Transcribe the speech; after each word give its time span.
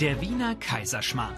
Der 0.00 0.18
Wiener 0.22 0.54
Kaiserschmarrn. 0.54 1.34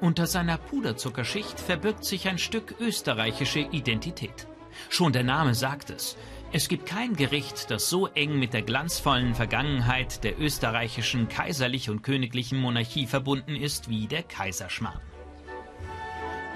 Unter 0.00 0.26
seiner 0.26 0.56
Puderzuckerschicht 0.56 1.60
verbirgt 1.60 2.06
sich 2.06 2.26
ein 2.26 2.38
Stück 2.38 2.76
österreichische 2.80 3.58
Identität. 3.58 4.46
Schon 4.88 5.12
der 5.12 5.24
Name 5.24 5.54
sagt 5.54 5.90
es. 5.90 6.16
Es 6.50 6.68
gibt 6.68 6.86
kein 6.86 7.16
Gericht, 7.16 7.70
das 7.70 7.90
so 7.90 8.06
eng 8.06 8.38
mit 8.38 8.54
der 8.54 8.62
glanzvollen 8.62 9.34
Vergangenheit 9.34 10.24
der 10.24 10.40
österreichischen 10.40 11.28
kaiserlich 11.28 11.90
und 11.90 12.00
königlichen 12.00 12.58
Monarchie 12.58 13.06
verbunden 13.06 13.54
ist 13.54 13.90
wie 13.90 14.06
der 14.06 14.22
Kaiserschmarrn. 14.22 15.02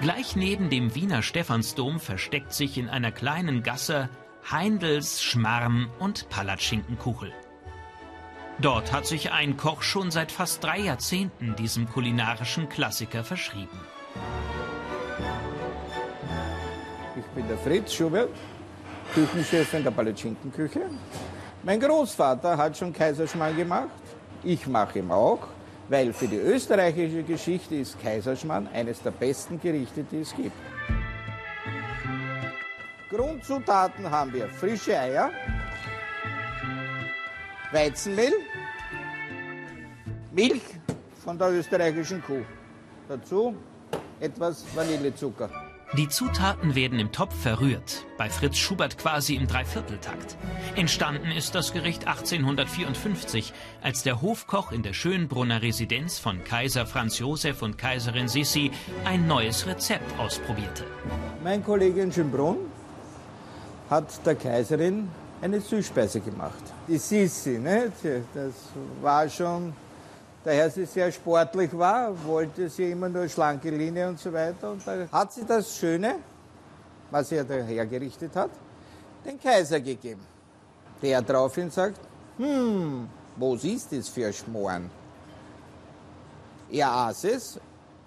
Gleich 0.01 0.35
neben 0.35 0.71
dem 0.71 0.95
Wiener 0.95 1.21
Stephansdom 1.21 1.99
versteckt 1.99 2.53
sich 2.53 2.79
in 2.79 2.89
einer 2.89 3.11
kleinen 3.11 3.61
Gasse 3.61 4.09
Heindels 4.49 5.21
Schmarrn 5.21 5.87
und 5.99 6.29
Palatschinkenkuchel. 6.29 7.31
Dort 8.59 8.91
hat 8.93 9.05
sich 9.05 9.31
ein 9.31 9.57
Koch 9.57 9.81
schon 9.81 10.11
seit 10.11 10.31
fast 10.31 10.63
drei 10.63 10.79
Jahrzehnten 10.79 11.55
diesem 11.55 11.89
kulinarischen 11.89 12.69
Klassiker 12.69 13.23
verschrieben. 13.23 13.79
Ich 17.17 17.25
bin 17.35 17.47
der 17.47 17.57
Fritz 17.57 17.93
Schubert, 17.93 18.29
Küchenchef 19.13 19.73
in 19.73 19.83
der 19.83 19.91
Palatschinkenküche. 19.91 20.81
Mein 21.63 21.79
Großvater 21.79 22.57
hat 22.57 22.77
schon 22.77 22.93
Kaiserschmarrn 22.93 23.55
gemacht. 23.57 23.89
Ich 24.43 24.67
mache 24.67 24.99
ihn 24.99 25.11
auch, 25.11 25.47
weil 25.89 26.13
für 26.13 26.27
die 26.27 26.37
österreichische 26.37 27.23
Geschichte 27.23 27.75
ist 27.75 28.01
Kaiserschmarrn 28.01 28.67
eines 28.73 29.01
der 29.01 29.11
besten 29.11 29.59
Gerichte, 29.59 30.03
die 30.03 30.21
es 30.21 30.35
gibt. 30.35 30.55
Grundzutaten 33.09 34.09
haben 34.09 34.33
wir 34.33 34.49
frische 34.49 34.99
Eier, 34.99 35.29
Weizenmehl, 37.73 38.33
Milch 40.31 40.61
von 41.23 41.37
der 41.39 41.51
österreichischen 41.51 42.21
Kuh. 42.23 42.43
Dazu 43.09 43.55
etwas 44.19 44.63
Vanillezucker. 44.75 45.49
Die 45.97 46.07
Zutaten 46.07 46.73
werden 46.73 46.97
im 46.97 47.11
Topf 47.11 47.35
verrührt, 47.39 48.05
bei 48.17 48.29
Fritz 48.29 48.57
Schubert 48.57 48.97
quasi 48.97 49.35
im 49.35 49.47
Dreivierteltakt. 49.47 50.37
Entstanden 50.75 51.29
ist 51.31 51.53
das 51.53 51.71
Gericht 51.71 52.07
1854, 52.07 53.53
als 53.81 54.01
der 54.01 54.21
Hofkoch 54.21 54.71
in 54.71 54.81
der 54.81 54.93
Schönbrunner 54.93 55.61
Residenz 55.61 56.17
von 56.17 56.43
Kaiser 56.43 56.87
Franz 56.87 57.19
Josef 57.19 57.61
und 57.61 57.77
Kaiserin 57.77 58.27
Sissi 58.27 58.71
ein 59.05 59.27
neues 59.27 59.67
Rezept 59.67 60.19
ausprobierte. 60.19 60.83
Mein 61.43 61.63
Kollege 61.63 62.01
in 62.01 62.11
Schönbrunn 62.11 62.57
hat 63.89 64.25
der 64.25 64.35
Kaiserin 64.35 65.09
eine 65.43 65.59
Süßspeise 65.59 66.21
gemacht. 66.21 66.63
Die 66.87 66.97
Sissi, 66.97 67.59
ne? 67.59 67.91
das 68.33 68.53
war 69.01 69.27
schon, 69.27 69.73
daher 70.43 70.69
sie 70.69 70.85
sehr 70.85 71.11
sportlich 71.11 71.77
war, 71.77 72.11
wollte 72.25 72.69
sie 72.69 72.91
immer 72.91 73.09
nur 73.09 73.27
schlanke 73.27 73.69
Linie 73.69 74.07
und 74.07 74.19
so 74.19 74.31
weiter. 74.31 74.71
Und 74.71 74.87
da 74.87 75.05
hat 75.11 75.33
sie 75.33 75.43
das 75.45 75.77
Schöne, 75.77 76.15
was 77.11 77.27
sie 77.27 77.43
da 77.43 77.55
hergerichtet 77.55 78.33
hat, 78.35 78.51
den 79.25 79.37
Kaiser 79.37 79.81
gegeben. 79.81 80.21
Der 81.01 81.21
daraufhin 81.21 81.69
sagt, 81.69 81.99
hm, 82.37 83.09
was 83.35 83.63
ist 83.65 83.91
das 83.91 84.07
für 84.07 84.31
Schmoren? 84.31 84.89
Er 86.71 86.89
aß 86.89 87.25
es, 87.25 87.59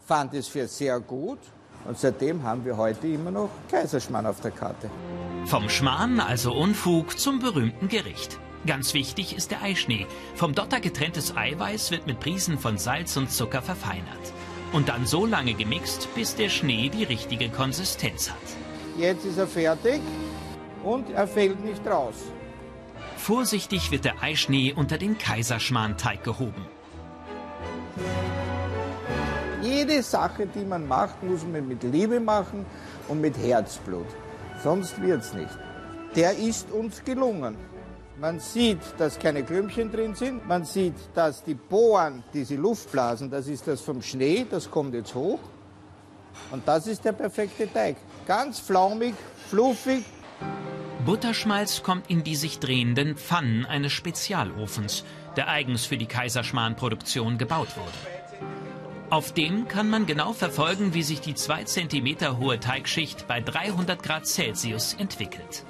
fand 0.06 0.32
es 0.32 0.48
für 0.48 0.66
sehr 0.66 0.98
gut 1.00 1.40
und 1.84 1.98
seitdem 1.98 2.42
haben 2.42 2.64
wir 2.64 2.74
heute 2.76 3.06
immer 3.06 3.30
noch 3.30 3.50
Kaiserschmarrn 3.70 4.26
auf 4.26 4.40
der 4.40 4.52
Karte. 4.52 4.90
Vom 5.46 5.68
Schmarrn, 5.68 6.18
also 6.18 6.52
Unfug, 6.52 7.20
zum 7.20 7.38
berühmten 7.38 7.86
Gericht. 7.86 8.40
Ganz 8.66 8.94
wichtig 8.94 9.36
ist 9.36 9.52
der 9.52 9.62
Eischnee. 9.62 10.08
Vom 10.34 10.56
Dotter 10.56 10.80
getrenntes 10.80 11.36
Eiweiß 11.36 11.92
wird 11.92 12.08
mit 12.08 12.18
Prisen 12.18 12.58
von 12.58 12.78
Salz 12.78 13.16
und 13.16 13.30
Zucker 13.30 13.62
verfeinert. 13.62 14.32
Und 14.72 14.88
dann 14.88 15.06
so 15.06 15.24
lange 15.24 15.54
gemixt, 15.54 16.12
bis 16.16 16.34
der 16.34 16.48
Schnee 16.48 16.88
die 16.88 17.04
richtige 17.04 17.48
Konsistenz 17.48 18.28
hat. 18.28 18.36
Jetzt 18.98 19.24
ist 19.24 19.38
er 19.38 19.46
fertig 19.46 20.00
und 20.82 21.10
er 21.10 21.28
fällt 21.28 21.64
nicht 21.64 21.86
raus. 21.86 22.16
Vorsichtig 23.16 23.92
wird 23.92 24.04
der 24.04 24.20
Eischnee 24.20 24.72
unter 24.74 24.98
den 24.98 25.16
Kaiserschmarnteig 25.16 26.24
gehoben. 26.24 26.66
Jede 29.62 30.02
Sache, 30.02 30.48
die 30.52 30.64
man 30.64 30.88
macht, 30.88 31.22
muss 31.22 31.44
man 31.44 31.68
mit 31.68 31.84
Liebe 31.84 32.18
machen 32.18 32.66
und 33.06 33.20
mit 33.20 33.38
Herzblut. 33.38 34.06
Sonst 34.66 35.00
wird's 35.00 35.32
nicht. 35.32 35.56
Der 36.16 36.36
ist 36.36 36.72
uns 36.72 37.04
gelungen. 37.04 37.56
Man 38.18 38.40
sieht, 38.40 38.80
dass 38.98 39.16
keine 39.16 39.44
Klümpchen 39.44 39.92
drin 39.92 40.16
sind. 40.16 40.44
Man 40.44 40.64
sieht, 40.64 40.96
dass 41.14 41.44
die 41.44 41.54
Bohren, 41.54 42.24
diese 42.34 42.56
Luftblasen, 42.56 43.30
das 43.30 43.46
ist 43.46 43.68
das 43.68 43.80
vom 43.80 44.02
Schnee, 44.02 44.44
das 44.50 44.68
kommt 44.68 44.92
jetzt 44.94 45.14
hoch. 45.14 45.38
Und 46.50 46.66
das 46.66 46.88
ist 46.88 47.04
der 47.04 47.12
perfekte 47.12 47.72
Teig. 47.72 47.94
Ganz 48.26 48.58
flaumig, 48.58 49.14
fluffig. 49.48 50.04
Butterschmalz 51.04 51.84
kommt 51.84 52.10
in 52.10 52.24
die 52.24 52.34
sich 52.34 52.58
drehenden 52.58 53.16
Pfannen 53.16 53.66
eines 53.66 53.92
Spezialofens, 53.92 55.04
der 55.36 55.46
eigens 55.46 55.86
für 55.86 55.96
die 55.96 56.06
Kaiserschmarrn-Produktion 56.06 57.38
gebaut 57.38 57.76
wurde. 57.76 58.15
Auf 59.08 59.32
dem 59.32 59.68
kann 59.68 59.88
man 59.88 60.04
genau 60.04 60.32
verfolgen, 60.32 60.92
wie 60.92 61.04
sich 61.04 61.20
die 61.20 61.36
2 61.36 61.64
cm 61.64 62.40
hohe 62.40 62.58
Teigschicht 62.58 63.28
bei 63.28 63.40
300 63.40 64.02
Grad 64.02 64.26
Celsius 64.26 64.94
entwickelt. 64.94 65.64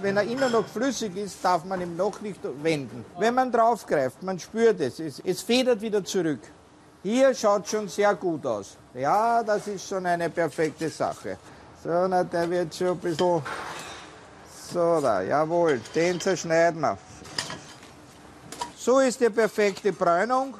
Wenn 0.00 0.16
er 0.16 0.22
immer 0.22 0.48
noch 0.48 0.66
flüssig 0.66 1.14
ist, 1.16 1.44
darf 1.44 1.66
man 1.66 1.82
ihn 1.82 1.96
noch 1.96 2.22
nicht 2.22 2.40
wenden. 2.62 3.04
Wenn 3.18 3.34
man 3.34 3.52
draufgreift, 3.52 4.22
man 4.22 4.38
spürt 4.38 4.80
es, 4.80 4.98
es, 5.00 5.20
es 5.20 5.42
federt 5.42 5.82
wieder 5.82 6.02
zurück. 6.02 6.40
Hier 7.02 7.34
schaut 7.34 7.68
schon 7.68 7.88
sehr 7.88 8.14
gut 8.14 8.46
aus. 8.46 8.78
Ja, 8.94 9.42
das 9.42 9.66
ist 9.66 9.86
schon 9.86 10.06
eine 10.06 10.30
perfekte 10.30 10.88
Sache. 10.88 11.36
So, 11.84 12.08
na, 12.08 12.24
der 12.24 12.48
wird 12.48 12.74
schon 12.74 12.88
ein 12.88 12.98
bisschen... 12.98 13.42
So, 14.72 15.00
da, 15.02 15.20
jawohl, 15.20 15.78
den 15.94 16.18
zerschneiden 16.18 16.80
wir. 16.80 16.96
So 18.76 18.98
ist 19.00 19.20
die 19.20 19.28
perfekte 19.28 19.92
Bräunung 19.92 20.54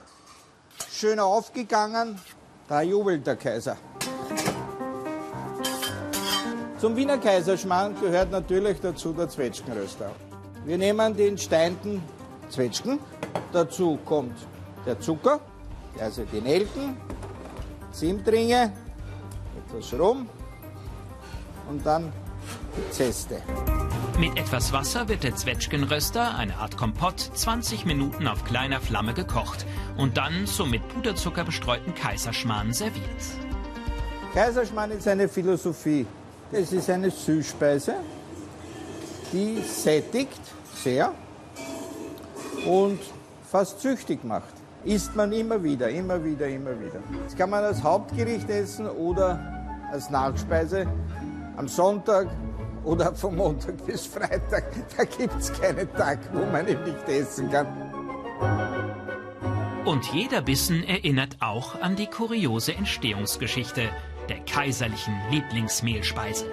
schön 1.03 1.19
aufgegangen. 1.19 2.17
Da 2.69 2.81
jubelt 2.81 3.27
der 3.27 3.35
Kaiser. 3.35 3.77
Zum 6.79 6.95
Wiener 6.95 7.19
Kaiserschmarrn 7.19 8.01
gehört 8.01 8.31
natürlich 8.31 8.81
dazu 8.81 9.13
der 9.13 9.29
Zwetschgenröster. 9.29 10.13
Wir 10.65 10.79
nehmen 10.79 11.17
den 11.17 11.37
steinten 11.37 12.01
Zwetschgen. 12.51 13.01
Dazu 13.53 13.99
kommt 14.05 14.47
der 14.87 15.01
Zucker, 15.01 15.41
also 15.99 16.23
die 16.23 16.41
Nelken, 16.41 16.97
Zimtringe, 17.91 18.73
etwas 19.59 19.99
Rum 19.99 20.29
und 21.69 21.85
dann 21.85 22.13
die 22.77 22.91
Zeste. 22.93 23.43
Mit 24.19 24.39
etwas 24.39 24.73
Wasser 24.73 25.09
wird 25.09 25.25
der 25.25 25.35
Zwetschgenröster, 25.35 26.37
eine 26.37 26.57
Art 26.57 26.77
Kompott, 26.77 27.19
20 27.19 27.87
Minuten 27.87 28.29
auf 28.29 28.45
kleiner 28.45 28.81
Flamme 28.81 29.15
gekocht 29.15 29.67
und 29.97 30.17
dann 30.17 30.47
zum 30.47 30.71
mit 30.71 30.87
Puderzucker 30.89 31.45
bestreuten 31.45 31.95
Kaiserschmarrn 31.95 32.73
serviert. 32.73 33.05
Kaiserschmarrn 34.35 34.93
ist 34.93 35.09
eine 35.09 35.29
Philosophie. 35.29 36.07
Es 36.53 36.73
ist 36.73 36.91
eine 36.91 37.11
Süßspeise, 37.11 37.95
die 39.33 39.61
sättigt 39.63 40.41
sehr 40.75 41.13
und 42.67 43.01
fast 43.51 43.81
süchtig 43.81 44.23
macht. 44.25 44.53
Isst 44.85 45.17
man 45.17 45.33
immer 45.33 45.63
wieder, 45.63 45.89
immer 45.89 46.23
wieder, 46.23 46.47
immer 46.49 46.79
wieder. 46.79 47.01
Das 47.25 47.37
kann 47.37 47.51
man 47.51 47.65
als 47.65 47.83
Hauptgericht 47.83 48.49
essen 48.51 48.87
oder 48.89 49.41
als 49.91 50.11
Nachspeise 50.11 50.87
am 51.57 51.69
Sonntag 51.69 52.29
oder 52.85 53.15
vom 53.15 53.37
Montag 53.37 53.85
bis 53.87 54.07
Freitag. 54.07 54.65
Da 54.97 55.05
gibt 55.05 55.35
es 55.39 55.53
keinen 55.53 55.93
Tag, 55.95 56.19
wo 56.33 56.45
man 56.47 56.67
ihn 56.69 56.83
nicht 56.83 57.09
essen 57.09 57.51
kann. 57.51 57.67
Und 59.85 60.05
jeder 60.13 60.43
Bissen 60.43 60.85
erinnert 60.85 61.37
auch 61.41 61.81
an 61.81 61.97
die 61.97 62.07
kuriose 62.07 62.75
Entstehungsgeschichte 62.75 63.89
der 64.29 64.39
kaiserlichen 64.45 65.15
Lieblingsmehlspeise. 65.31 66.47